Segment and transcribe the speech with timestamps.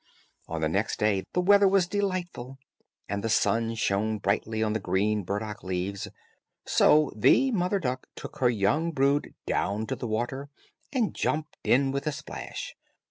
[0.47, 2.57] On the next day the weather was delightful,
[3.07, 6.07] and the sun shone brightly on the green burdock leaves,
[6.65, 10.49] so the mother duck took her young brood down to the water,
[10.91, 12.75] and jumped in with a splash.